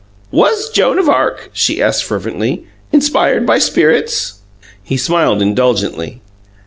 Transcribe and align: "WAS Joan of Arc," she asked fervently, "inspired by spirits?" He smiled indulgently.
"WAS 0.31 0.69
Joan 0.71 0.97
of 0.97 1.07
Arc," 1.07 1.51
she 1.53 1.79
asked 1.79 2.03
fervently, 2.05 2.65
"inspired 2.91 3.45
by 3.45 3.59
spirits?" 3.59 4.39
He 4.83 4.97
smiled 4.97 5.43
indulgently. 5.43 6.21